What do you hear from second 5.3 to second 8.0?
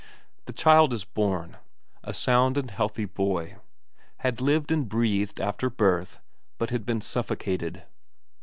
after birth, but had been suffocated.